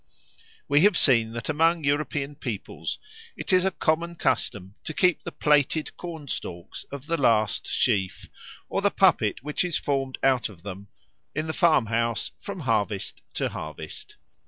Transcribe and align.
We 0.67 0.81
have 0.81 0.97
seen 0.97 1.33
that 1.33 1.47
among 1.47 1.83
European 1.83 2.33
peoples 2.33 2.97
it 3.37 3.53
is 3.53 3.65
a 3.65 3.69
common 3.69 4.15
custom 4.15 4.73
to 4.83 4.95
keep 4.95 5.21
the 5.21 5.31
plaited 5.31 5.95
corn 5.95 6.27
stalks 6.27 6.85
of 6.91 7.05
the 7.05 7.17
last 7.17 7.67
sheaf, 7.67 8.25
or 8.67 8.81
the 8.81 8.89
puppet 8.89 9.43
which 9.43 9.63
is 9.63 9.77
formed 9.77 10.17
out 10.23 10.49
of 10.49 10.63
them, 10.63 10.87
in 11.35 11.45
the 11.45 11.53
farm 11.53 11.85
house 11.85 12.31
from 12.39 12.61
harvest 12.61 13.21
to 13.35 13.49
harvest. 13.49 14.15